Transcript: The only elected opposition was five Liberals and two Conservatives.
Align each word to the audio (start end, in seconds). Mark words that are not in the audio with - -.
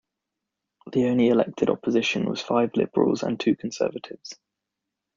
The 0.91 1.05
only 1.05 1.27
elected 1.27 1.69
opposition 1.69 2.27
was 2.27 2.41
five 2.41 2.71
Liberals 2.75 3.21
and 3.21 3.39
two 3.39 3.55
Conservatives. 3.55 4.35